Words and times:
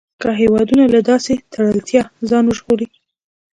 که 0.21 0.29
هېوادونه 0.41 0.83
له 0.93 0.99
داسې 1.09 1.33
تړلتیا 1.53 2.03
ځان 2.29 2.43
وژغوري. 2.47 2.87